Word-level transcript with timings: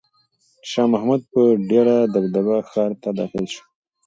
شاه 0.69 0.89
محمود 0.93 1.21
په 1.31 1.41
ډېره 1.69 1.95
دبدبه 2.13 2.57
ښار 2.69 2.91
ته 3.01 3.09
داخل 3.19 3.45
شو. 3.53 3.63